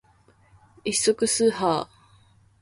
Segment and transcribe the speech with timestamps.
[0.83, 1.87] 一足す一は一ー